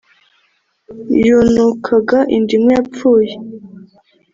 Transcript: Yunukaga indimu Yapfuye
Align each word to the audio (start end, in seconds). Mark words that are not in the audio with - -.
Yunukaga 1.25 2.19
indimu 2.35 2.69
Yapfuye 2.75 3.33